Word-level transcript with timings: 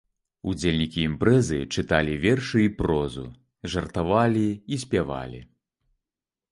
Удзельнікі 0.51 0.99
імпрэзы 1.09 1.59
чыталі 1.75 2.13
вершы 2.23 2.59
і 2.67 2.73
прозу, 2.81 3.25
жартавалі 3.75 4.47
і 4.55 4.75
спявалі. 4.87 5.39